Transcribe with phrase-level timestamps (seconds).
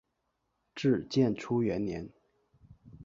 [0.73, 2.09] 至建初元年。